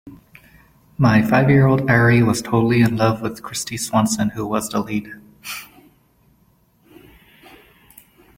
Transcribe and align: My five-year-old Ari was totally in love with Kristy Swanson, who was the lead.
My 0.97 1.21
five-year-old 1.21 1.87
Ari 1.87 2.23
was 2.23 2.41
totally 2.41 2.81
in 2.81 2.95
love 2.97 3.21
with 3.21 3.43
Kristy 3.43 3.79
Swanson, 3.79 4.29
who 4.29 4.47
was 4.47 4.67
the 4.69 4.79
lead. 4.79 5.11